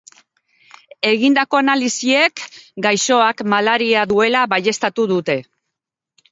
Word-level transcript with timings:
Egindako 1.09 1.59
analisiek 1.59 2.43
gaixoak 2.87 3.45
malaria 3.55 4.09
duela 4.15 4.45
baieztatu 4.57 5.09
dute. 5.17 5.41